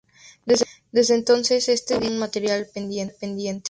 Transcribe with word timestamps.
Desde 0.93 1.13
entonces, 1.13 1.69
este 1.69 1.93
disco 1.93 1.99
fue 1.99 2.09
una 2.09 2.19
materia 2.25 2.67
pendiente. 2.73 3.15